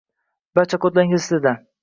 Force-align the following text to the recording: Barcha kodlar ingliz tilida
Barcha 0.59 0.81
kodlar 0.87 1.07
ingliz 1.09 1.29
tilida 1.29 1.57